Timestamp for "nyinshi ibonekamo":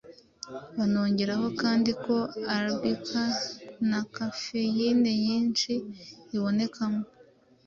5.25-7.03